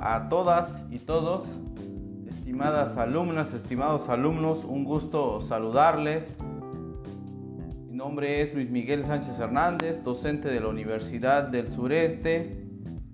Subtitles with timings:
[0.00, 1.44] a, todas y todos,
[2.28, 6.36] estimadas alumnas, estimados alumnos, un gusto saludarles.
[7.88, 12.66] Mi nombre es Luis Miguel Sánchez Hernández, docente de la Universidad del Sureste.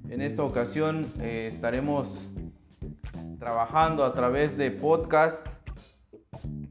[0.09, 2.09] En esta ocasión eh, estaremos
[3.39, 5.47] trabajando a través de podcast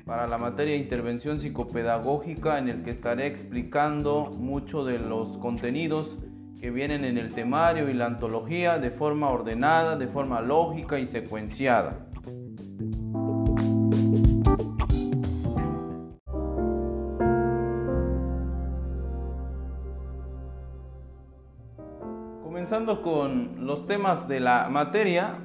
[0.05, 6.17] para la materia de intervención psicopedagógica en el que estaré explicando mucho de los contenidos
[6.59, 11.07] que vienen en el temario y la antología de forma ordenada, de forma lógica y
[11.07, 12.07] secuenciada.
[22.43, 25.35] Comenzando con los temas de la materia,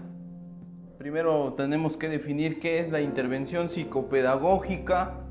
[0.98, 5.21] primero tenemos que definir qué es la intervención psicopedagógica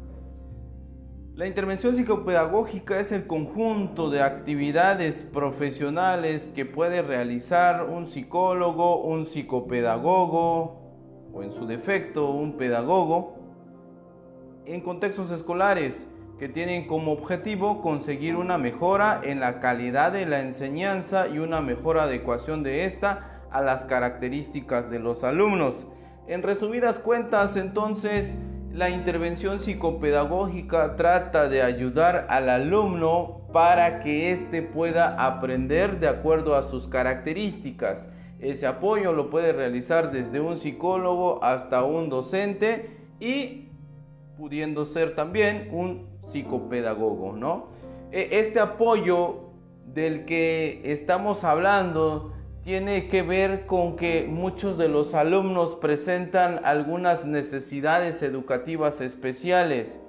[1.41, 9.25] la intervención psicopedagógica es el conjunto de actividades profesionales que puede realizar un psicólogo, un
[9.25, 13.39] psicopedagogo o en su defecto un pedagogo
[14.67, 16.07] en contextos escolares
[16.37, 21.59] que tienen como objetivo conseguir una mejora en la calidad de la enseñanza y una
[21.59, 25.87] mejor adecuación de esta a las características de los alumnos.
[26.27, 28.37] En resumidas cuentas, entonces,
[28.73, 36.55] la intervención psicopedagógica trata de ayudar al alumno para que éste pueda aprender de acuerdo
[36.55, 38.07] a sus características.
[38.39, 43.67] Ese apoyo lo puede realizar desde un psicólogo hasta un docente y
[44.37, 47.67] pudiendo ser también un psicopedagogo, ¿no?
[48.11, 49.51] E, este apoyo
[49.85, 52.31] del que estamos hablando
[52.63, 59.99] tiene que ver con que muchos de los alumnos presentan algunas necesidades educativas especiales.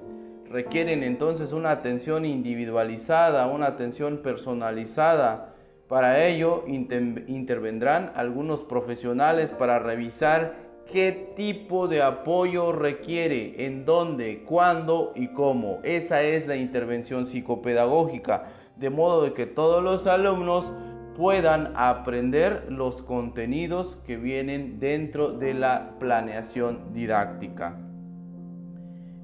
[0.50, 5.55] Requieren entonces una atención individualizada, una atención personalizada.
[5.89, 10.55] Para ello intervendrán algunos profesionales para revisar
[10.91, 15.80] qué tipo de apoyo requiere, en dónde, cuándo y cómo.
[15.85, 18.45] Esa es la intervención psicopedagógica,
[18.77, 20.70] de modo de que todos los alumnos
[21.17, 27.78] puedan aprender los contenidos que vienen dentro de la planeación didáctica.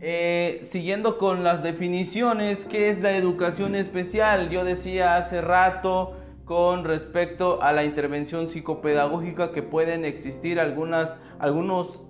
[0.00, 4.48] Eh, siguiendo con las definiciones, ¿qué es la educación especial?
[4.48, 12.02] Yo decía hace rato con respecto a la intervención psicopedagógica que pueden existir algunas, algunos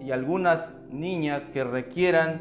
[0.00, 2.40] y algunas niñas que requieran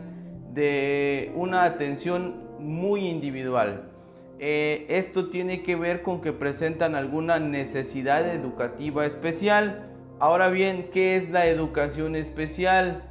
[0.53, 3.91] de una atención muy individual.
[4.39, 9.87] Eh, esto tiene que ver con que presentan alguna necesidad educativa especial.
[10.19, 13.03] Ahora bien, ¿qué es la educación especial?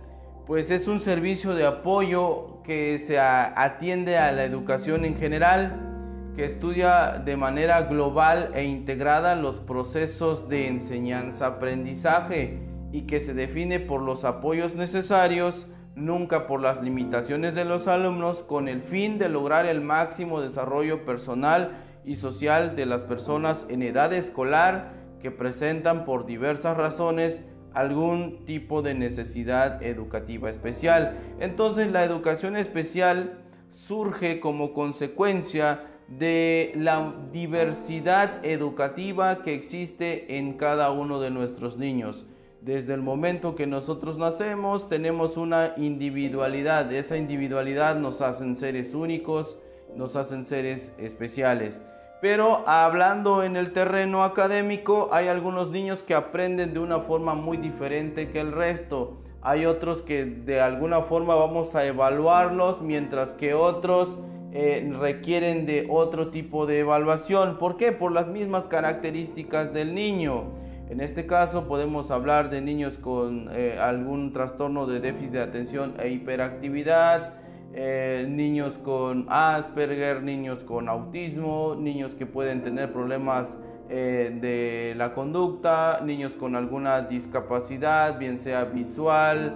[0.47, 6.44] Pues es un servicio de apoyo que se atiende a la educación en general, que
[6.44, 12.58] estudia de manera global e integrada los procesos de enseñanza-aprendizaje
[12.93, 15.66] y que se define por los apoyos necesarios
[15.97, 21.05] nunca por las limitaciones de los alumnos, con el fin de lograr el máximo desarrollo
[21.05, 27.43] personal y social de las personas en edad escolar que presentan por diversas razones
[27.73, 31.19] algún tipo de necesidad educativa especial.
[31.41, 33.41] Entonces la educación especial
[33.71, 42.27] surge como consecuencia de la diversidad educativa que existe en cada uno de nuestros niños.
[42.66, 46.93] Desde el momento que nosotros nacemos tenemos una individualidad.
[46.93, 49.56] Esa individualidad nos hacen seres únicos,
[49.94, 51.81] nos hacen seres especiales.
[52.21, 57.56] Pero hablando en el terreno académico, hay algunos niños que aprenden de una forma muy
[57.56, 59.19] diferente que el resto.
[59.43, 64.19] Hay otros que de alguna forma vamos a evaluarlos, mientras que otros
[64.50, 67.59] eh, requieren de otro tipo de evaluación.
[67.59, 67.93] ¿Por qué?
[67.93, 70.66] Por las mismas características del niño.
[70.89, 75.95] En este caso podemos hablar de niños con eh, algún trastorno de déficit de atención
[75.99, 77.35] e hiperactividad,
[77.75, 85.12] eh, niños con Asperger, niños con autismo, niños que pueden tener problemas eh, de la
[85.12, 89.55] conducta, niños con alguna discapacidad, bien sea visual,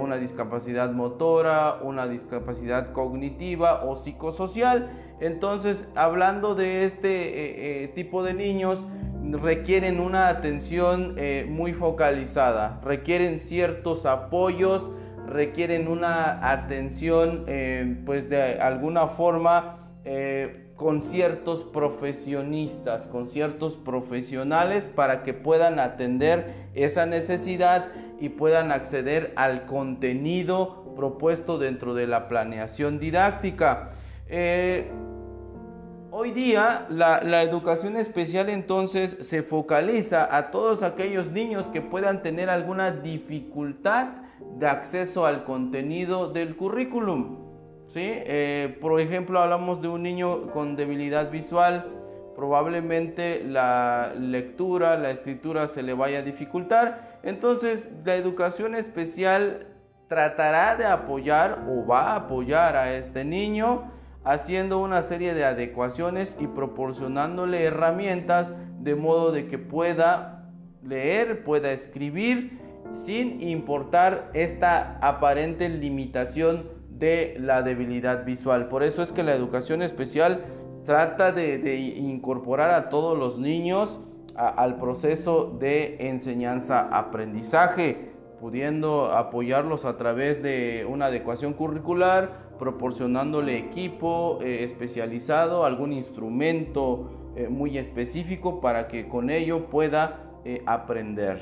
[0.00, 4.92] una discapacidad motora, una discapacidad cognitiva o psicosocial.
[5.18, 8.86] Entonces, hablando de este tipo de niños,
[9.32, 14.92] requieren una atención eh, muy focalizada, requieren ciertos apoyos,
[15.26, 24.90] requieren una atención eh, pues de alguna forma eh, con ciertos profesionistas, con ciertos profesionales
[24.94, 27.86] para que puedan atender esa necesidad
[28.20, 33.92] y puedan acceder al contenido propuesto dentro de la planeación didáctica.
[36.12, 42.48] Hoy día la, educación especial entonces se focaliza a todos aquellos niños que puedan tener
[42.48, 44.08] alguna dificultad
[44.58, 47.38] de acceso al contenido del currículum.
[47.88, 48.02] ¿sí?
[48.04, 51.86] Eh, por ejemplo, hablamos de un niño con debilidad visual,
[52.36, 57.18] probablemente la lectura, la escritura se le vaya a dificultar.
[57.24, 59.66] Entonces la educación especial
[60.08, 63.95] tratará de apoyar o va a apoyar a este niño
[64.26, 70.50] haciendo una serie de adecuaciones y proporcionándole herramientas de modo de que pueda
[70.82, 72.58] leer, pueda escribir
[72.92, 78.68] sin importar esta aparente limitación de la debilidad visual.
[78.68, 80.44] Por eso es que la educación especial
[80.84, 84.00] trata de, incorporar a todos los niños
[84.34, 94.64] al proceso de enseñanza-aprendizaje, pudiendo apoyarlos a través de una adecuación curricular, proporcionándole equipo eh,
[94.64, 101.40] especializado, algún instrumento eh, muy específico para que con ello pueda eh, aprender.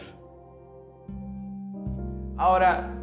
[2.37, 2.97] Ahora,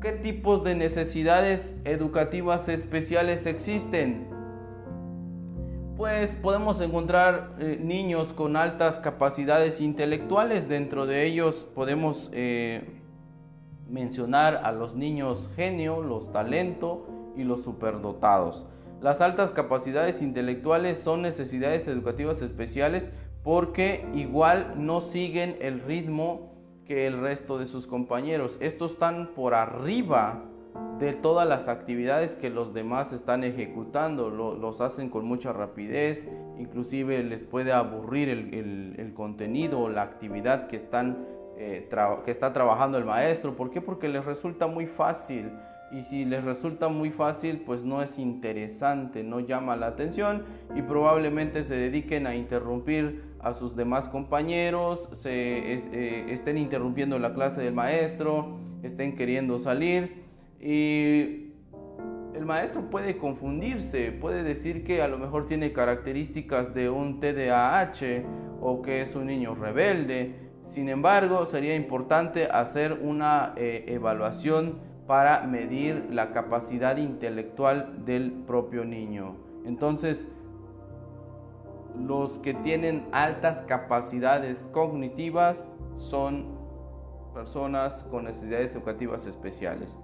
[0.00, 4.32] ¿qué tipos de necesidades educativas especiales existen?
[5.96, 10.68] pues podemos encontrar niños con altas capacidades intelectuales.
[10.68, 12.32] Dentro de ellos podemos
[13.94, 17.06] mencionar a los niños genio, los talento
[17.36, 18.66] y los superdotados.
[19.00, 23.10] Las altas capacidades intelectuales son necesidades educativas especiales
[23.44, 26.52] porque igual no siguen el ritmo
[26.86, 28.56] que el resto de sus compañeros.
[28.60, 30.42] Estos están por arriba
[30.98, 36.26] de todas las actividades que los demás están ejecutando, los hacen con mucha rapidez,
[36.58, 41.26] inclusive les puede aburrir el, contenido o la actividad que, están,
[41.56, 41.88] eh,
[42.24, 43.56] que está trabajando el maestro.
[43.56, 43.80] ¿Por qué?
[43.80, 45.50] Porque les resulta muy fácil
[45.90, 50.82] y si les resulta muy fácil pues no es interesante, no llama la atención y
[50.82, 57.60] probablemente se dediquen a interrumpir a sus demás compañeros, se eh, estén interrumpiendo la clase
[57.60, 60.24] del maestro, estén queriendo salir
[60.60, 61.52] y
[62.34, 68.24] el maestro puede confundirse, puede decir que a lo mejor tiene características de un TDAH
[68.60, 70.43] o que es un niño rebelde.
[70.74, 78.84] Sin embargo, sería importante hacer una eh, evaluación para medir la capacidad intelectual del propio
[78.84, 79.36] niño.
[79.64, 80.26] Entonces,
[81.96, 86.58] los que tienen altas capacidades cognitivas son
[87.32, 89.96] personas con necesidades educativas especiales.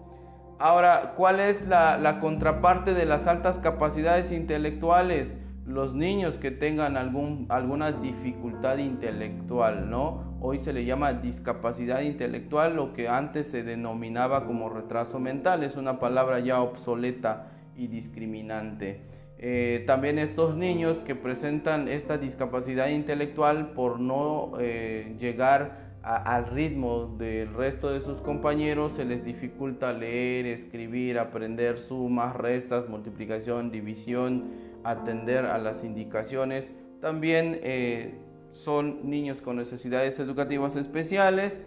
[0.61, 5.37] Ahora, ¿cuál es la, contraparte de las altas capacidades intelectuales?
[5.67, 10.30] Los niños que tengan algún, alguna dificultad intelectual, ¿no?
[10.42, 15.76] Hoy se le llama discapacidad intelectual, lo que antes se denominaba como retraso mental, es
[15.76, 19.02] una palabra ya obsoleta y discriminante.
[19.38, 27.14] Eh, también estos niños que presentan esta discapacidad intelectual por no eh, llegar al ritmo
[27.19, 34.52] del resto de sus compañeros se les dificulta leer, escribir, aprender sumas, restas, multiplicación, división,
[34.82, 36.72] atender a las indicaciones.
[37.02, 38.14] También eh,
[38.52, 41.61] son niños con necesidades educativas especiales.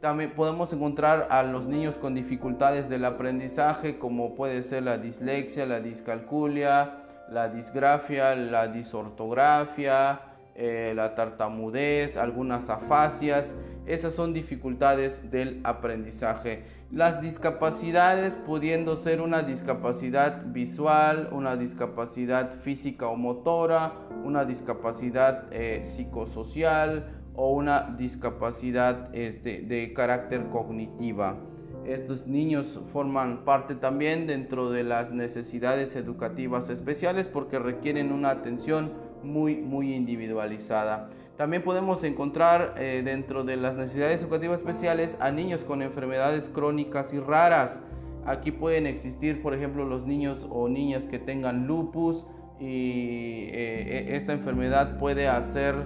[0.00, 5.66] También podemos encontrar a los niños con dificultades del aprendizaje, como puede ser la dislexia,
[5.66, 10.20] la discalculia, la disgrafia, la disortografia,
[10.54, 13.54] eh, la tartamudez, algunas afasias.
[13.86, 16.64] Esas son dificultades del aprendizaje.
[16.92, 23.92] Las discapacidades pudiendo ser una discapacidad visual, una discapacidad física o motora,
[24.24, 31.36] una discapacidad eh, psicosocial o una discapacidad este, de carácter cognitiva.
[31.84, 38.90] Estos niños forman parte también dentro de las necesidades educativas especiales porque requieren una atención
[39.22, 41.08] muy, muy individualizada.
[41.40, 47.14] También podemos encontrar eh, dentro de las necesidades educativas especiales a niños con enfermedades crónicas
[47.14, 47.82] y raras.
[48.26, 52.26] Aquí pueden existir, por ejemplo, los niños o niñas que tengan lupus
[52.60, 55.76] y eh, e, esta enfermedad puede hacer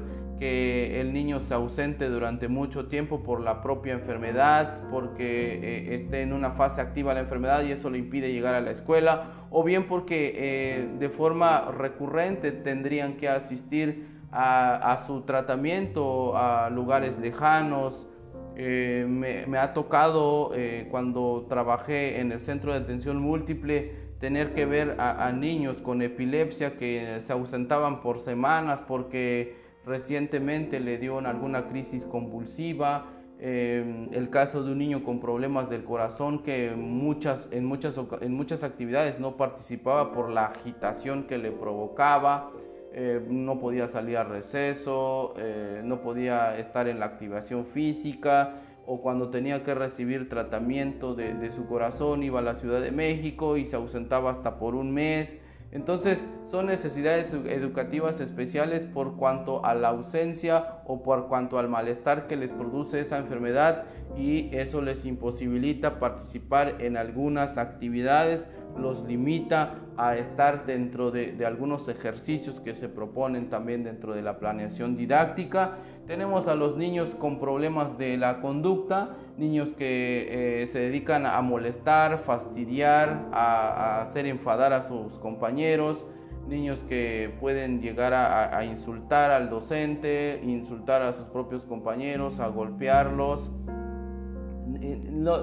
[0.40, 6.22] que el niño se ausente durante mucho tiempo por la propia enfermedad, porque eh, esté
[6.22, 9.62] en una fase activa la enfermedad y eso le impide llegar a la escuela, o
[9.62, 18.08] bien porque de forma recurrente tendrían que asistir a, su tratamiento a lugares lejanos.
[18.56, 24.64] Eh, me, ha tocado eh, cuando trabajé en el centro de atención múltiple tener que
[24.64, 31.66] ver a, niños con epilepsia que se ausentaban por semanas porque recientemente le dio alguna
[31.68, 33.06] crisis convulsiva.
[33.40, 38.32] Eh, el caso de un niño con problemas del corazón que muchas, en, muchas, en
[38.32, 42.50] muchas actividades no participaba por la agitación que le provocaba.
[42.96, 48.54] Eh, no podía salir a receso, eh, no podía estar en la activación física
[48.86, 52.92] o cuando tenía que recibir tratamiento de, de su corazón iba a la Ciudad de
[52.92, 55.40] México y se ausentaba hasta por un mes.
[55.74, 62.28] Entonces son necesidades educativas especiales por cuanto a la ausencia o por cuanto al malestar
[62.28, 63.84] que les produce esa enfermedad
[64.16, 71.88] y eso les imposibilita participar en algunas actividades, los limita a estar dentro de, algunos
[71.88, 75.78] ejercicios que se proponen también dentro de la planeación didáctica.
[76.06, 81.40] Tenemos a los niños con problemas de la conducta, niños que eh, se dedican a
[81.40, 86.06] molestar, fastidiar, a, hacer enfadar a sus compañeros,
[86.46, 93.50] niños que pueden llegar a, insultar al docente, insultar a sus propios compañeros, a golpearlos.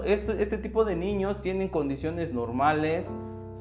[0.05, 3.09] Este, este, tipo de niños tienen condiciones normales,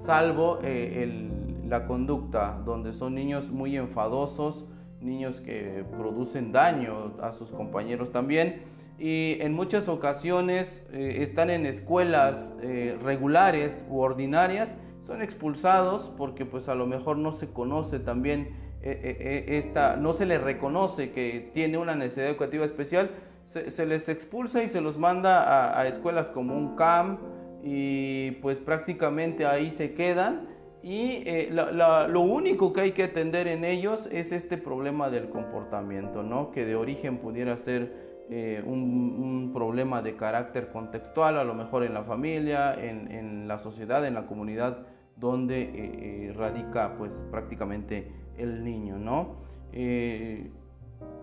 [0.01, 1.31] salvo eh,
[1.67, 4.67] la conducta, donde son niños muy enfadosos,
[5.01, 8.63] niños que producen daño a sus compañeros también.
[8.99, 14.77] Y en muchas ocasiones eh, están en escuelas eh, regulares u ordinarias,
[15.07, 20.41] son expulsados porque pues a lo mejor no se conoce también esta, no se les
[20.41, 23.11] reconoce que tiene una necesidad educativa especial,
[23.51, 27.19] se, les expulsa y se los manda a, escuelas como un CAM
[27.65, 30.47] y pues prácticamente ahí se quedan
[30.83, 36.23] y eh, lo único que hay que atender en ellos es este problema del comportamiento,
[36.23, 36.51] ¿no?
[36.53, 37.93] que de origen pudiera ser
[38.31, 44.07] eh, un, problema de carácter contextual, a lo mejor en la familia, en, la sociedad,
[44.07, 49.41] en la comunidad donde eh, radica pues prácticamente el niño, ¿no?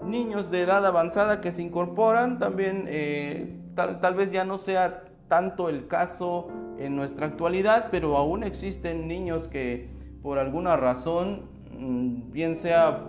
[0.05, 2.87] niños de edad avanzada que se incorporan, también
[3.75, 6.47] tal, tal vez ya no sea tanto el caso
[6.79, 9.89] en nuestra actualidad, pero aún existen niños que
[10.21, 11.43] por alguna razón,
[11.77, 13.05] mm, bien sea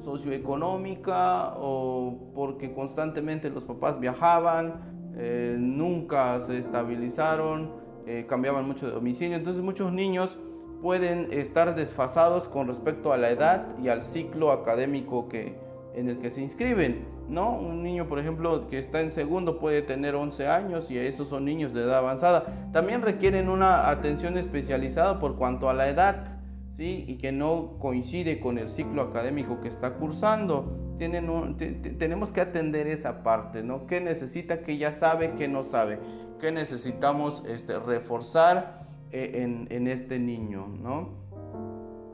[0.00, 7.72] socioeconómica o porque constantemente los papás viajaban, eh, nunca se estabilizaron,
[8.06, 10.38] eh, cambiaban mucho de domicilio, entonces muchos niños
[10.80, 15.58] pueden estar desfasados con respecto a la edad y al ciclo académico que,
[15.94, 17.20] en el que se inscriben.
[17.30, 17.52] ¿no?
[17.52, 21.44] Un niño, por ejemplo, que está en segundo puede tener 11 años y esos son
[21.44, 22.68] niños de edad avanzada.
[22.72, 26.40] También requieren una atención especializada por cuanto a la edad,
[26.76, 27.04] ¿sí?
[27.06, 30.76] Y que no coincide con el ciclo académico que está cursando.
[30.98, 33.86] Tenemos que atender esa parte, ¿no?
[33.86, 35.98] ¿Qué necesita, que ya sabe, que no sabe?
[36.40, 41.20] ¿Qué necesitamos este, reforzar eh, en, en este niño, ¿no?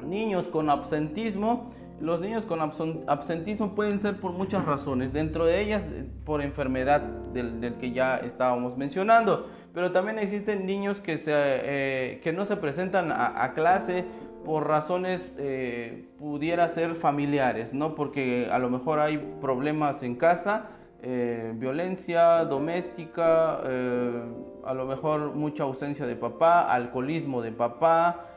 [0.05, 5.83] Niños con absentismo los niños con absentismo pueden ser por muchas razones, dentro de ellas
[6.25, 12.57] por enfermedad del, que ya estábamos mencionando, pero también existen niños que, eh, no se
[12.57, 14.05] presentan a, clase
[14.45, 17.95] por razones eh, pudiera ser familiares, ¿no?
[17.95, 20.69] porque a lo mejor hay problemas en casa,
[21.03, 28.36] eh, violencia doméstica, a lo mejor mucha ausencia de papá, alcoholismo de papá,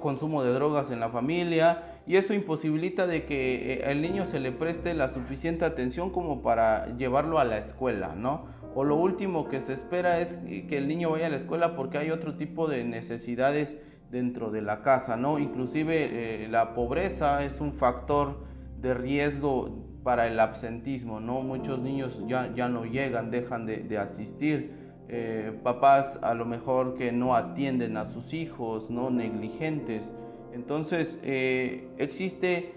[0.00, 4.40] consumo de drogas en la familia y eso imposibilita de que eh, el niño se
[4.40, 8.46] le preste la suficiente atención como para llevarlo a la escuela, ¿no?
[8.74, 10.38] O lo último que se espera es
[10.68, 13.78] que el niño vaya a la escuela porque hay otro tipo de necesidades
[14.10, 15.38] dentro de la casa, ¿no?
[15.38, 18.44] Inclusive eh, la pobreza es un factor
[18.80, 21.40] de riesgo para el absentismo, ¿no?
[21.40, 24.85] Muchos niños ya, ya no llegan, dejan de, asistir.
[25.08, 29.10] Eh, papás a lo mejor que no atienden a sus hijos, ¿no?
[29.10, 30.12] Negligentes.
[30.52, 32.74] Entonces, eh, existe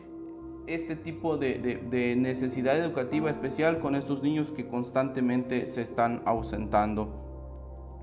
[0.67, 7.07] este tipo de, necesidad educativa especial con estos niños que constantemente se están ausentando.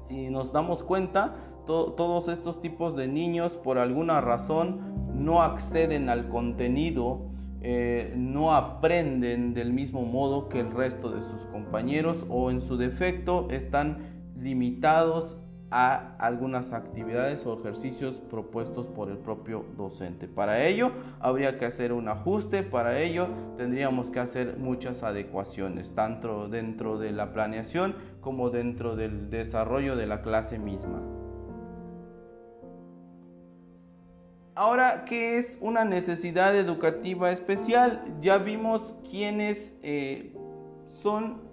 [0.01, 4.81] Si nos damos cuenta, todos estos tipos de niños por alguna razón
[5.15, 7.21] no acceden al contenido,
[7.63, 12.77] eh, no aprenden del mismo modo que el resto de sus compañeros o en su
[12.77, 15.37] defecto están limitados
[15.71, 20.29] a algunas actividades o ejercicios propuestos por el propio docente.
[20.29, 26.49] Para ello habría que hacer un ajuste, para ello tendríamos que hacer muchas adecuaciones, tanto
[26.49, 31.03] dentro de la planeación como dentro del desarrollo de la clase misma.
[34.55, 38.03] Ahora, ¿qué es una necesidad educativa especial?
[38.23, 40.33] Ya vimos quiénes eh,
[40.89, 41.46] son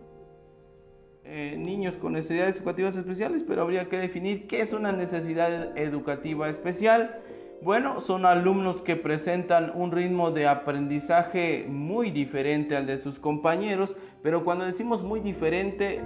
[1.26, 6.50] eh, niños con necesidades educativas especiales, pero habría que definir qué es una necesidad educativa
[6.50, 7.20] especial.
[7.62, 13.96] Bueno, son alumnos que presentan un ritmo de aprendizaje muy diferente al de sus compañeros,
[14.22, 16.02] pero cuando decimos muy diferente,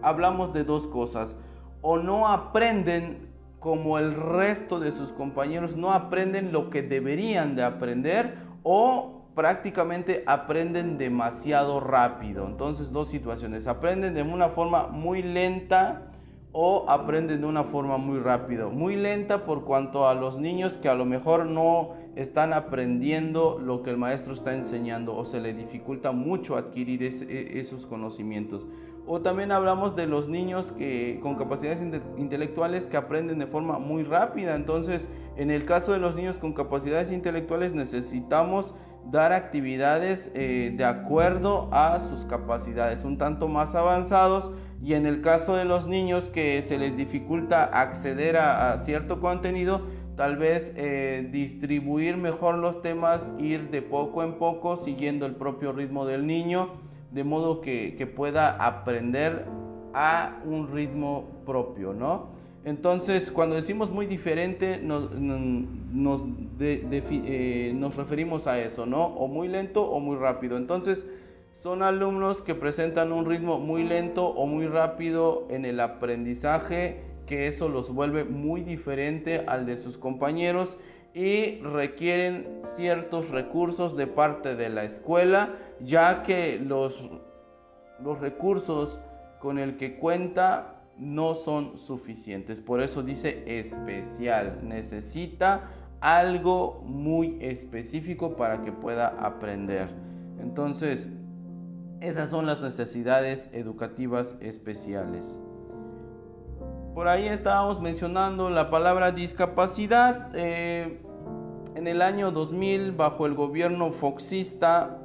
[0.00, 1.36] hablamos de dos cosas.
[1.82, 7.62] O no aprenden como el resto de sus compañeros no aprenden lo que deberían de
[7.62, 12.46] aprender o prácticamente aprenden demasiado rápido.
[12.46, 13.66] Entonces, dos situaciones.
[13.66, 16.12] Aprenden de una forma muy lenta
[16.52, 18.70] o aprenden de una forma muy rápido.
[18.70, 23.82] Muy lenta por cuanto a los niños que a lo mejor no están aprendiendo lo
[23.82, 28.66] que el maestro está enseñando o se le dificulta mucho adquirir e, esos conocimientos.
[29.06, 31.82] O también hablamos de los niños que con capacidades
[32.18, 34.54] intelectuales que aprenden de forma muy rápida.
[34.54, 38.74] Entonces, en el caso de los niños con capacidades intelectuales necesitamos
[39.10, 44.50] dar actividades eh, de acuerdo a sus capacidades un tanto más avanzados
[44.82, 49.82] y en el caso de los niños que se les dificulta acceder a, cierto contenido
[50.16, 55.72] tal vez eh, distribuir mejor los temas ir de poco en poco siguiendo el propio
[55.72, 56.70] ritmo del niño
[57.10, 59.46] de modo que, que pueda aprender
[59.94, 65.10] a un ritmo propio no entonces, cuando decimos muy diferente, nos,
[66.60, 69.06] eh, nos, referimos a eso, ¿no?
[69.06, 70.56] O muy lento o muy rápido.
[70.56, 71.04] Entonces,
[71.54, 77.48] son alumnos que presentan un ritmo muy lento o muy rápido en el aprendizaje, que
[77.48, 80.76] eso los vuelve muy diferente al de sus compañeros
[81.14, 87.10] y requieren ciertos recursos de parte de la escuela, ya que los,
[88.00, 88.98] los recursos
[89.40, 92.60] con el que cuenta no son suficientes.
[92.60, 94.60] Por eso dice especial.
[94.62, 95.70] Necesita
[96.00, 99.88] algo muy específico para que pueda aprender.
[100.40, 101.08] Entonces,
[102.00, 105.40] esas son las necesidades educativas especiales.
[106.94, 110.30] Por ahí estábamos mencionando la palabra discapacidad.
[110.34, 111.00] Eh,
[111.74, 114.98] en el año 2000, bajo el gobierno foxista,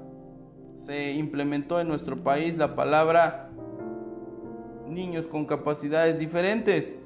[0.75, 3.46] se implementó en nuestro país la palabra
[4.87, 6.97] niños con capacidades diferentes,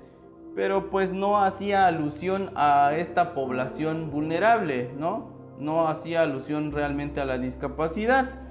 [0.55, 5.29] pero pues no hacía alusión a esta población vulnerable, ¿no?
[5.59, 8.41] No hacía alusión realmente a la discapacidad.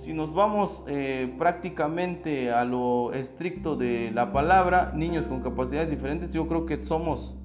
[0.00, 6.32] Si nos vamos eh, prácticamente a lo estricto de la palabra, niños con capacidades diferentes,
[6.32, 7.36] yo creo que somos,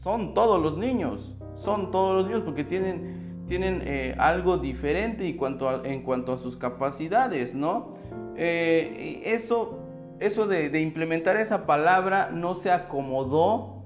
[0.00, 6.02] son todos los niños, son todos los niños porque tienen, tienen eh, algo diferente en
[6.02, 7.94] cuanto a sus capacidades, ¿no?
[8.36, 9.85] Eh, eso
[10.20, 13.84] eso de, implementar esa palabra no se acomodó,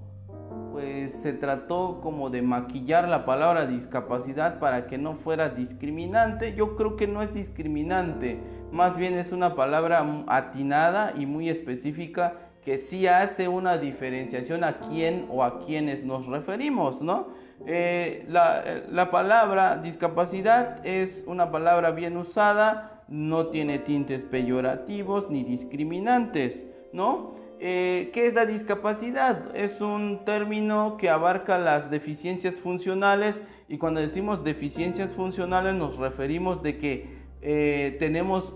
[0.72, 6.54] pues se trató como de maquillar la palabra discapacidad para que no fuera discriminante.
[6.54, 8.40] Yo creo que no es discriminante,
[8.70, 14.78] más bien es una palabra atinada y muy específica que sí hace una diferenciación a
[14.78, 17.28] quién o a quienes nos referimos, ¿no?
[17.66, 26.66] Eh, la palabra discapacidad es una palabra bien usada, no tiene tintes peyorativos ni discriminantes,
[26.92, 27.34] ¿no?
[27.58, 29.54] Eh, ¿Qué es la discapacidad?
[29.54, 36.62] Es un término que abarca las deficiencias funcionales y cuando decimos deficiencias funcionales nos referimos
[36.62, 38.54] de que eh, tenemos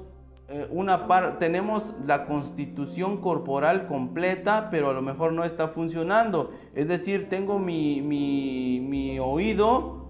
[0.49, 6.53] eh, una tenemos la constitución corporal completa, pero a lo mejor no está funcionando.
[6.75, 10.04] Es decir, tengo mi, mi, mi oído,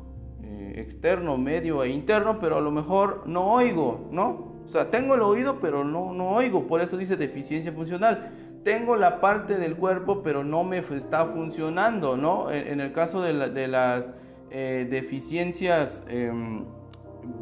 [0.75, 4.55] externo, medio e interno, pero a lo mejor no oigo, ¿no?
[4.67, 8.31] O sea, tengo el oído, pero no, no oigo, por eso dice deficiencia funcional.
[8.65, 12.51] Tengo la parte del cuerpo, pero no me está funcionando, ¿no?
[12.51, 14.11] En, el caso de, las
[14.51, 16.65] eh, deficiencias em,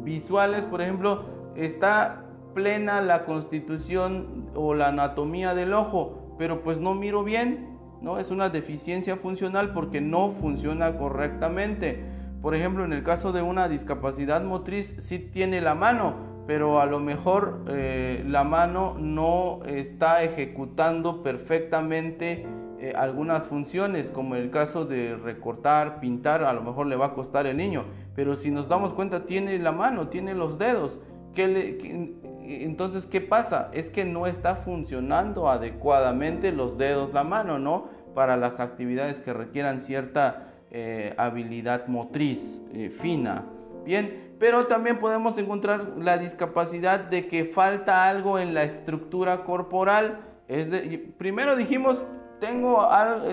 [0.03, 1.23] visuales, por ejemplo,
[1.55, 8.19] está plena la constitución o la anatomía del ojo, pero pues no miro bien, ¿no?
[8.19, 12.03] Es una deficiencia funcional porque no funciona correctamente.
[12.43, 16.85] Por ejemplo, en el caso de una discapacidad motriz, sí tiene la mano, pero a
[16.85, 22.45] lo mejor eh, la mano no está ejecutando perfectamente
[22.79, 27.13] eh, algunas funciones, como el caso de recortar, pintar, a lo mejor le va a
[27.13, 30.99] costar el niño, pero si nos damos cuenta, tiene la mano, tiene los dedos.
[32.43, 33.69] entonces, ¿qué pasa?
[33.71, 37.87] Es que no está funcionando adecuadamente los dedos, la mano, ¿no?
[38.13, 43.45] Para las actividades que requieran cierta eh, habilidad motriz eh, fina.
[43.85, 50.21] Bien, pero también podemos encontrar la discapacidad de que falta algo en la estructura corporal.
[50.47, 52.05] Es de, primero dijimos,
[52.39, 52.87] tengo,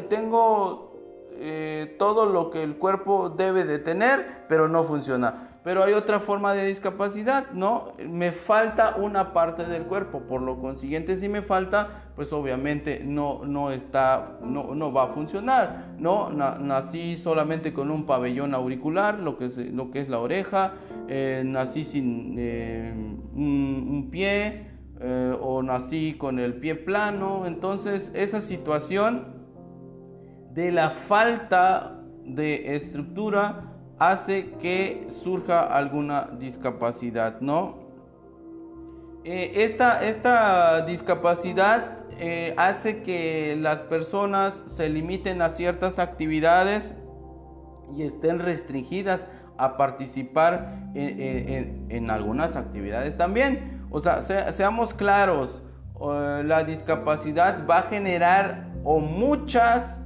[0.09, 0.95] tengo
[1.33, 6.21] eh, todo lo que el cuerpo debe de tener, pero no funciona pero hay otra
[6.21, 7.93] forma de discapacidad, ¿no?
[7.99, 13.45] Me falta una parte del cuerpo, por lo consiguiente si me falta, pues obviamente no,
[13.45, 16.31] no está, no, no va a funcionar, ¿no?
[16.31, 20.73] nací solamente con un pabellón auricular, lo que es, lo que es la oreja,
[21.09, 22.95] eh, nací sin eh,
[23.35, 24.67] un, pie
[24.99, 29.41] eh, o nací con el pie plano, entonces esa situación
[30.55, 33.70] de la falta de estructura
[34.01, 37.79] hace que surja alguna discapacidad, ¿no?
[39.25, 46.95] Eh, esta, esta, discapacidad eh, hace que las personas se limiten a ciertas actividades
[47.95, 49.27] y estén restringidas
[49.59, 53.87] a participar en, algunas actividades también.
[53.91, 55.63] O sea, seamos claros,
[56.01, 60.03] la discapacidad va a generar o muchas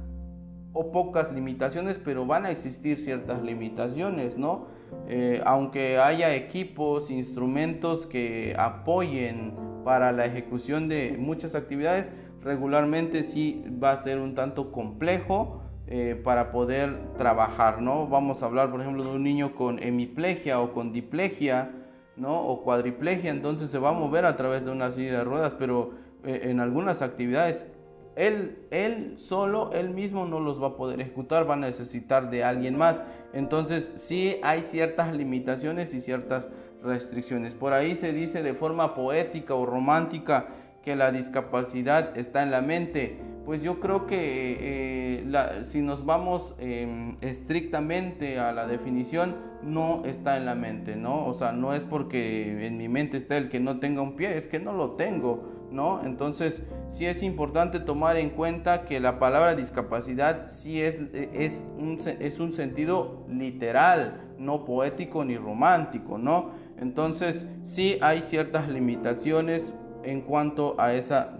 [0.75, 4.67] o pocas limitaciones, pero van a existir ciertas limitaciones, ¿no?
[5.07, 9.53] Eh, aunque haya equipos, instrumentos que apoyen
[9.85, 12.11] para la ejecución de muchas actividades,
[12.43, 18.07] regularmente sí va a ser un tanto complejo eh, para poder trabajar, ¿no?
[18.07, 21.71] Vamos a hablar, por ejemplo, de un niño con hemiplegia o con diplegia,
[22.17, 22.41] ¿no?
[22.47, 25.91] O cuadriplegia, entonces se va a mover a través de una silla de ruedas, pero
[26.25, 27.65] eh, en algunas actividades
[28.15, 32.43] él, él solo, él mismo no los va a poder ejecutar, va a necesitar de
[32.43, 33.03] alguien más.
[33.33, 36.47] Entonces sí hay ciertas limitaciones y ciertas
[36.83, 37.55] restricciones.
[37.55, 40.47] Por ahí se dice de forma poética o romántica
[40.83, 43.17] que la discapacidad está en la mente.
[43.43, 50.37] Pues yo creo que eh, si nos vamos em, estrictamente a la definición, no está
[50.37, 51.27] en la mente, ¿no?
[51.27, 54.37] O sea, no es porque en mi mente está el que no tenga un pie,
[54.37, 55.43] es que no lo tengo.
[55.75, 56.03] ¿No?
[56.03, 61.99] Entonces, sí es importante tomar en cuenta que la palabra discapacidad sí es, es, un,
[62.19, 66.51] es un sentido literal, no poético ni romántico, ¿no?
[66.79, 71.37] Entonces, sí hay ciertas limitaciones en cuanto a, esa,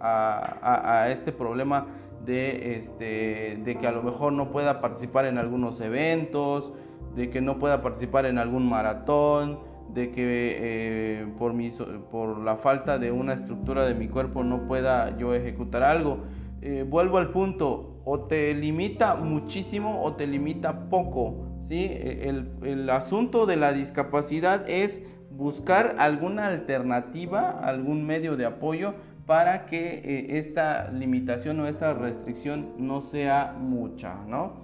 [0.00, 1.86] a, a, este problema
[2.24, 6.72] de, este, de que a lo mejor no pueda participar en algunos eventos,
[7.14, 9.58] de que no pueda participar en algún maratón,
[9.92, 11.70] de que eh, por, mi,
[12.10, 16.24] por la falta de una estructura de mi cuerpo no pueda yo ejecutar algo.
[16.62, 21.46] Eh, vuelvo al punto, o te limita muchísimo o te limita poco.
[21.66, 21.84] ¿sí?
[21.84, 28.94] E, el, el asunto de la discapacidad es buscar alguna alternativa, algún medio de apoyo
[29.26, 34.63] para que eh, esta limitación o esta restricción no sea mucha, ¿no?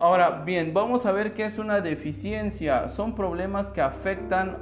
[0.00, 2.88] Ahora bien, vamos a ver qué es una deficiencia.
[2.88, 4.56] Son problemas que afectan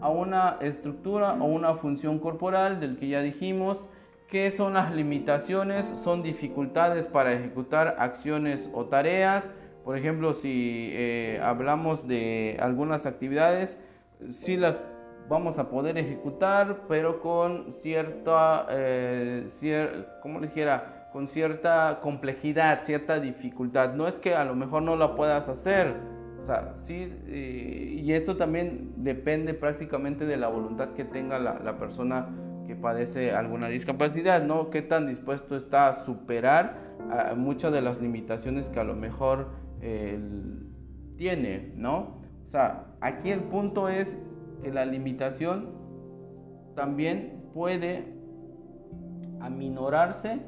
[0.00, 3.84] a una estructura o una función corporal del que ya dijimos.
[4.28, 5.84] ¿Qué son las limitaciones?
[6.02, 9.50] Son dificultades para ejecutar acciones o tareas.
[9.84, 13.78] Por ejemplo, si eh, hablamos de algunas actividades,
[14.30, 14.80] sí las
[15.28, 19.46] vamos a poder ejecutar, pero con cierta, eh,
[20.22, 20.97] ¿cómo le dijera?
[21.12, 23.94] Con cierta complejidad, cierta dificultad.
[23.94, 25.94] No es que a lo mejor no la puedas hacer,
[26.40, 31.78] o sea, sí, eh, y esto también depende prácticamente de la voluntad que tenga la,
[31.78, 32.28] persona
[32.66, 34.70] que padece alguna discapacidad, ¿no?
[34.70, 36.88] Qué tan dispuesto está a superar
[37.36, 39.48] muchas de las limitaciones que a lo mejor
[41.16, 42.18] tiene, ¿no?
[42.46, 44.16] O sea, aquí el punto es
[44.62, 45.70] que la limitación
[46.74, 48.04] también puede
[49.40, 50.40] aminorarse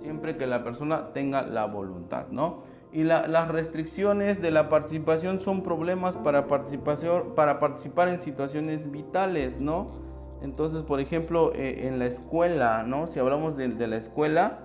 [0.00, 2.62] siempre que la persona tenga la voluntad, ¿no?
[2.90, 9.60] Y las restricciones de la participación son problemas para, participación, para participar en situaciones vitales,
[9.60, 10.08] ¿no?
[10.42, 13.06] Entonces, por ejemplo, eh, en la escuela, ¿no?
[13.06, 14.60] Si hablamos de, la escuela,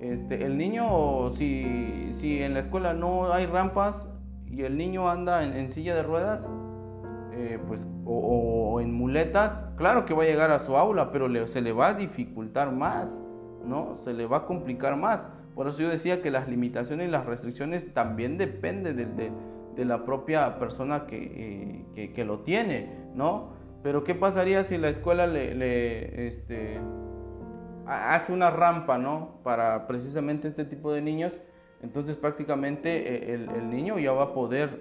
[0.00, 4.06] este, el niño, si, en la escuela no hay rampas
[4.46, 6.48] y el niño anda en, silla de ruedas,
[7.32, 11.60] eh, pues, o, en muletas, claro que va a llegar a su aula, pero se
[11.60, 13.20] le va a dificultar más.
[13.66, 13.98] ¿No?
[14.04, 15.26] Se le va a complicar más.
[15.54, 20.58] Por eso yo decía que las limitaciones y las restricciones también dependen de, la propia
[20.58, 23.52] persona que, eh, lo tiene, ¿no?
[23.82, 26.80] Pero ¿qué pasaría si la escuela le, este,
[27.86, 29.40] hace una rampa, ¿no?
[29.42, 31.32] Para precisamente este tipo de niños.
[31.82, 34.80] Entonces prácticamente eh, el, el niño ya va a poder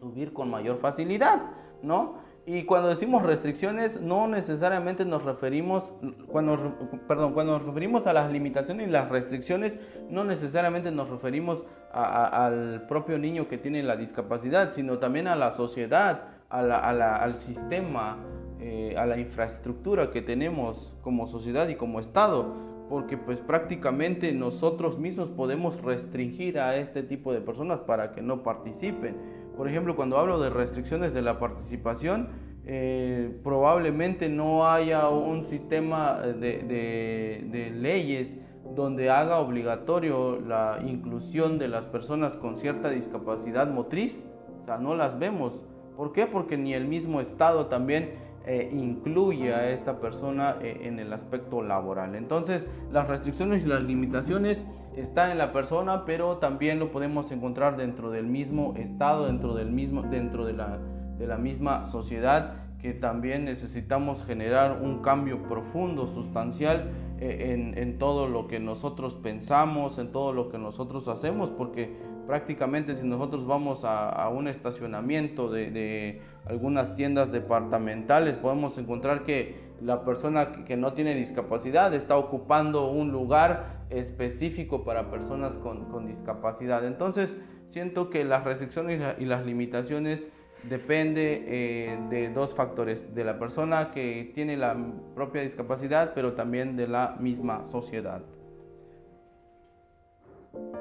[0.00, 1.42] subir con mayor facilidad,
[1.82, 2.27] ¿no?
[2.50, 5.92] Y cuando decimos restricciones, no necesariamente nos referimos,
[6.28, 11.62] cuando, perdón, cuando nos referimos a las limitaciones y las restricciones, no necesariamente nos referimos
[11.92, 18.16] al propio niño que tiene la discapacidad, sino también a la sociedad, al sistema,
[18.60, 22.54] eh, a la infraestructura que tenemos como sociedad y como Estado,
[22.88, 28.42] porque pues prácticamente nosotros mismos podemos restringir a este tipo de personas para que no
[28.42, 29.37] participen.
[29.58, 32.28] Por ejemplo, cuando hablo de restricciones de la participación,
[32.64, 38.32] eh, probablemente no haya un sistema de, leyes
[38.76, 44.30] donde haga obligatorio la inclusión de las personas con cierta discapacidad motriz.
[44.62, 45.58] O sea, no las vemos.
[45.96, 46.26] ¿Por qué?
[46.26, 48.10] Porque ni el mismo Estado también
[48.46, 52.14] eh, incluye a esta persona eh, en el aspecto laboral.
[52.14, 54.64] Entonces, las restricciones y las limitaciones
[55.00, 59.70] está en la persona, pero también lo podemos encontrar dentro del mismo estado, dentro del
[59.70, 60.78] mismo, dentro de la,
[61.18, 67.98] de la misma sociedad, que también necesitamos generar un cambio profundo, sustancial eh, en, en,
[67.98, 73.46] todo lo que nosotros pensamos, en todo lo que nosotros hacemos, porque prácticamente si nosotros
[73.46, 80.64] vamos a, a un estacionamiento de, de algunas tiendas departamentales, podemos encontrar que la persona
[80.64, 86.84] que no tiene discapacidad está ocupando un lugar específico para personas con, discapacidad.
[86.84, 87.36] Entonces,
[87.68, 90.26] siento que las restricciones y, las limitaciones
[90.64, 94.76] depende eh, de dos factores, de la persona que tiene la
[95.14, 98.22] propia discapacidad, pero también de la misma sociedad.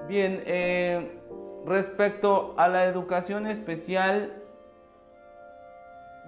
[0.07, 1.11] Bien, eh,
[1.65, 4.33] respecto a la educación especial,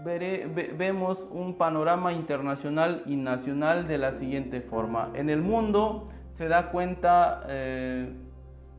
[0.03, 5.11] vemos un panorama internacional y nacional de la siguiente forma.
[5.13, 8.13] En el mundo se da cuenta eh,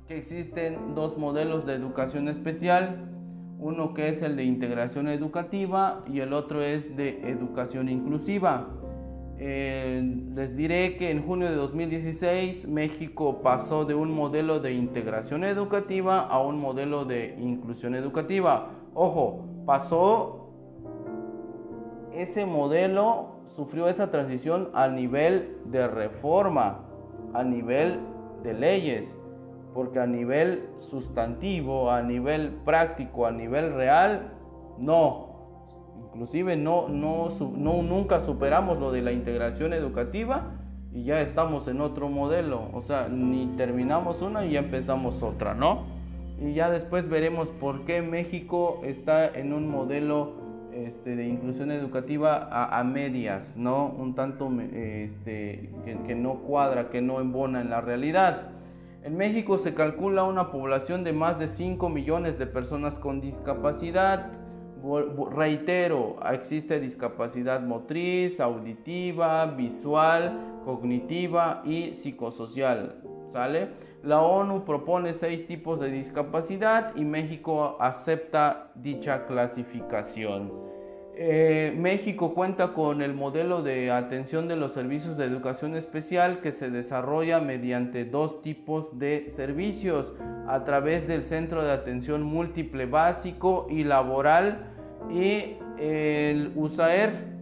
[0.08, 3.06] que existen dos modelos de educación especial,
[3.58, 8.68] uno que es el de integración educativa y el otro es de educación inclusiva.
[9.42, 10.02] Eh,
[10.34, 16.20] les diré que en junio de 2016 México pasó de un modelo de integración educativa
[16.20, 18.70] a un modelo de inclusión educativa.
[18.94, 20.39] Ojo, pasó
[22.14, 26.80] ese modelo sufrió esa transición a nivel de reforma,
[27.34, 28.00] a nivel
[28.42, 29.18] de leyes,
[29.74, 34.32] porque a nivel sustantivo, a nivel práctico, a nivel real,
[34.78, 35.28] no.
[36.12, 40.52] Inclusive no, no, no nunca superamos lo de la integración educativa
[40.92, 42.62] y ya estamos en otro modelo.
[42.72, 45.84] O sea, ni terminamos una y ya empezamos otra, ¿no?
[46.40, 50.32] Y ya después veremos por qué México está en un modelo
[50.74, 53.86] este, de inclusión educativa a, medias, ¿no?
[53.86, 55.70] Un tanto este,
[56.06, 58.52] que, no cuadra, que no embona en la realidad.
[59.02, 64.32] En México se calcula una población de más de 5 millones de personas con discapacidad.
[65.32, 72.96] Reitero, existe discapacidad motriz, auditiva, visual, cognitiva y psicosocial.
[73.30, 73.89] ¿Sale?
[74.02, 80.52] La ONU propone seis tipos de discapacidad y México acepta dicha clasificación.
[81.14, 86.50] Eh, México cuenta con el modelo de atención de los servicios de educación especial que
[86.50, 90.14] se desarrolla mediante dos tipos de servicios
[90.48, 94.70] a través del Centro de Atención Múltiple Básico y Laboral
[95.10, 97.39] y el USAER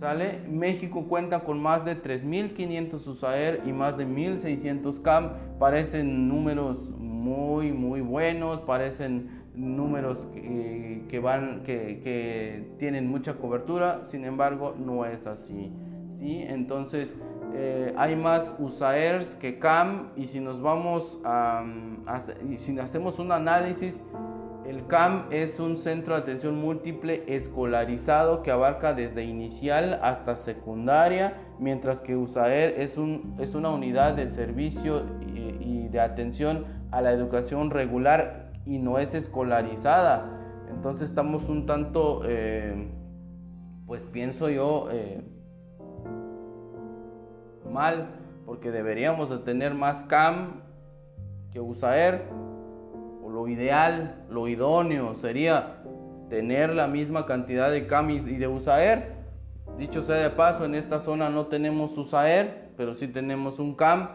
[0.00, 0.40] ¿Sale?
[0.48, 5.32] México cuenta con más de 3.500 USAER y más de 1.600 CAM.
[5.58, 14.74] Parecen números muy, muy buenos, parecen números que, van, que, tienen mucha cobertura, sin embargo
[14.74, 15.70] no es así.
[16.18, 16.44] ¿sí?
[16.48, 17.20] Entonces
[17.54, 21.62] eh, hay más USAERs que CAM y si nos vamos a,
[22.06, 22.22] a
[22.56, 24.02] si hacemos un análisis
[24.70, 31.38] el CAM es un centro de atención múltiple escolarizado que abarca desde inicial hasta secundaria,
[31.58, 37.10] mientras que USAER es, un, es una unidad de servicio y, de atención a la
[37.10, 40.38] educación regular y no es escolarizada.
[40.70, 42.92] Entonces estamos un tanto, eh,
[43.86, 45.20] pues pienso yo, eh,
[47.68, 48.06] mal,
[48.46, 50.62] porque deberíamos de tener más CAM
[51.50, 52.49] que USAER
[53.30, 55.76] lo ideal, lo idóneo sería
[56.28, 59.20] tener la misma cantidad de CAM y de USAER.
[59.78, 64.08] Dicho sea de paso, en esta zona no tenemos USAER, pero sí tenemos un CAM.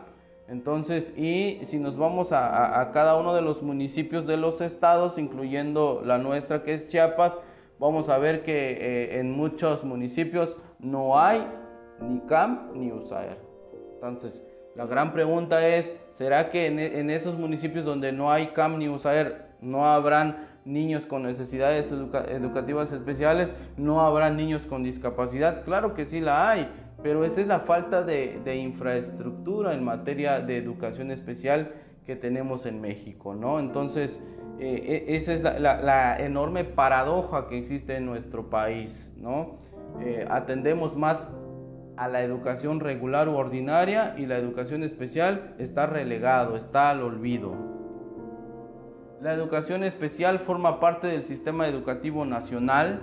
[0.48, 6.02] Entonces, y si nos vamos a, cada uno de los municipios de los estados, incluyendo
[6.06, 7.38] la nuestra que es Chiapas,
[7.80, 11.48] vamos a ver que eh, en muchos municipios no hay
[12.00, 13.40] ni CAM ni USAER.
[13.96, 14.46] Entonces,
[14.76, 19.46] la gran pregunta es, ¿será que en, esos municipios donde no hay CAM ni USAER
[19.62, 23.54] no habrán niños con necesidades educativas especiales?
[23.78, 25.64] ¿No habrán niños con discapacidad?
[25.64, 26.70] Claro que sí la hay,
[27.02, 31.72] pero esa es la falta de, infraestructura en materia de educación especial
[32.06, 33.60] que tenemos en México, ¿no?
[33.62, 34.22] Entonces,
[34.60, 39.56] eh, e, esa es la, enorme paradoja que existe en nuestro país, ¿no?
[40.02, 41.30] Eh, atendemos más
[41.98, 47.54] a la educación regular u ordinaria y la educación especial está relegado, está al olvido.
[49.22, 53.02] La educación especial forma parte del sistema educativo nacional.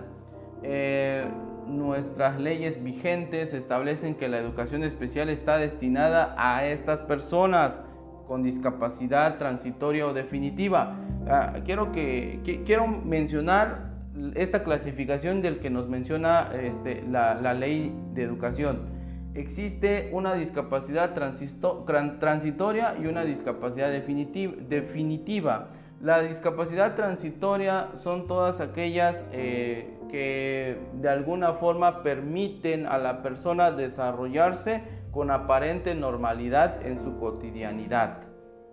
[0.62, 1.26] Eh,
[1.66, 7.80] nuestras leyes vigentes establecen que la educación especial está destinada a estas personas
[8.26, 10.96] con discapacidad transitoria o definitiva.
[11.28, 13.91] Ah, quiero, que, quiero mencionar
[14.34, 18.90] esta clasificación del que nos menciona este, la, ley de educación.
[19.34, 25.68] Existe una discapacidad transitoria y una discapacidad definitiva.
[26.02, 33.70] La discapacidad transitoria son todas aquellas eh, que de alguna forma permiten a la persona
[33.70, 38.18] desarrollarse con aparente normalidad en su cotidianidad.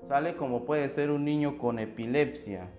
[0.09, 2.69] Sale como puede ser un niño con epilepsia,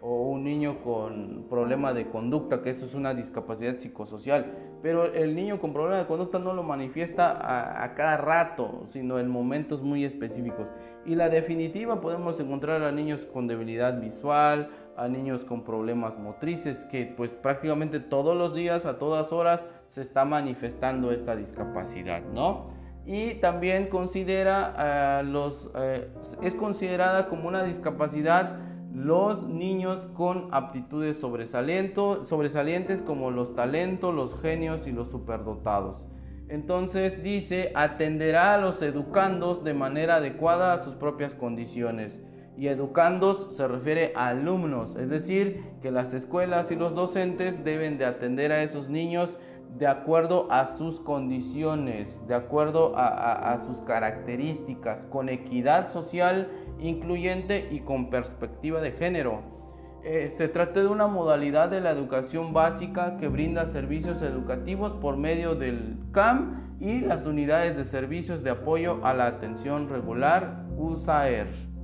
[0.00, 4.52] o un niño con problema de conducta, que eso es una discapacidad psicosocial.
[4.82, 9.28] Pero el niño con problema de conducta no lo manifiesta a, cada rato, sino en
[9.28, 10.68] momentos muy específicos.
[11.04, 16.84] Y la definitiva podemos encontrar a niños con debilidad visual, a niños con problemas motrices,
[16.86, 22.74] que pues prácticamente todos los días, a todas horas, se está manifestando esta discapacidad, ¿no?
[23.06, 26.08] Y también considera los, eh,
[26.42, 28.58] es considerada como una discapacidad
[28.94, 36.06] los niños con aptitudes sobresalientes como los talentos, los genios y los superdotados.
[36.48, 42.22] Entonces dice, atenderá a los educandos de manera adecuada a sus propias condiciones.
[42.56, 47.98] Y educandos se refiere a alumnos, es decir, que las escuelas y los docentes deben
[47.98, 49.36] de atender a esos niños
[49.78, 56.48] de acuerdo a sus condiciones, de acuerdo a, sus características, con equidad social
[56.78, 59.40] incluyente y con perspectiva de género.
[60.02, 65.16] Eh, se trata de una modalidad de la educación básica que brinda servicios educativos por
[65.16, 71.75] medio del CAM y las unidades de servicios de apoyo a la atención regular USAER.